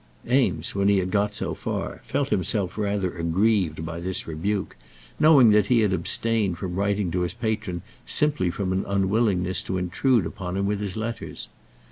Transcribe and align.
Eames, 0.27 0.73
when 0.73 0.87
he 0.87 0.97
had 0.97 1.11
got 1.11 1.35
so 1.35 1.53
far, 1.53 2.01
felt 2.07 2.29
himself 2.29 2.75
rather 2.75 3.15
aggrieved 3.19 3.85
by 3.85 3.99
this 3.99 4.25
rebuke, 4.25 4.75
knowing 5.19 5.51
that 5.51 5.67
he 5.67 5.81
had 5.81 5.93
abstained 5.93 6.57
from 6.57 6.73
writing 6.75 7.11
to 7.11 7.21
his 7.21 7.35
patron 7.35 7.83
simply 8.03 8.49
from 8.49 8.73
an 8.73 8.83
unwillingness 8.87 9.61
to 9.61 9.77
intrude 9.77 10.25
upon 10.25 10.57
him 10.57 10.65
with 10.65 10.79
his 10.79 10.97
letters. 10.97 11.49